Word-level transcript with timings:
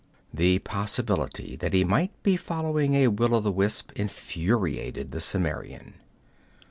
The 0.33 0.57
possibility 0.57 1.55
that 1.57 1.73
he 1.73 1.83
might 1.83 2.23
be 2.23 2.35
following 2.35 2.95
a 2.95 3.09
will 3.09 3.35
o' 3.35 3.39
the 3.39 3.51
wisp 3.51 3.91
infuriated 3.95 5.11
the 5.11 5.21
Cimmerian. 5.21 5.93